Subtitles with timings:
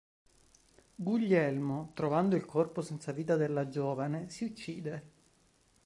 [0.95, 5.03] Guglielmo, trovando il corpo senza vita della giovane, si uccide.